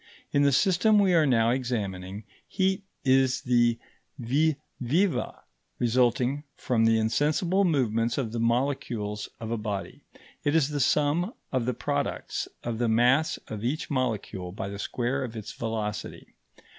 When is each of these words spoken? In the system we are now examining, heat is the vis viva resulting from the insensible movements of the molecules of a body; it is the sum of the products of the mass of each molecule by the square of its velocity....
In 0.31 0.41
the 0.41 0.51
system 0.51 0.97
we 0.97 1.13
are 1.13 1.27
now 1.27 1.51
examining, 1.51 2.23
heat 2.47 2.85
is 3.05 3.41
the 3.41 3.77
vis 4.17 4.55
viva 4.79 5.43
resulting 5.77 6.43
from 6.55 6.85
the 6.85 6.97
insensible 6.97 7.63
movements 7.65 8.17
of 8.17 8.31
the 8.31 8.39
molecules 8.39 9.29
of 9.39 9.51
a 9.51 9.59
body; 9.59 10.03
it 10.43 10.55
is 10.55 10.69
the 10.69 10.79
sum 10.79 11.35
of 11.51 11.67
the 11.67 11.75
products 11.75 12.47
of 12.63 12.79
the 12.79 12.89
mass 12.89 13.37
of 13.47 13.63
each 13.63 13.91
molecule 13.91 14.51
by 14.51 14.69
the 14.69 14.79
square 14.79 15.23
of 15.23 15.35
its 15.35 15.53
velocity.... 15.53 16.33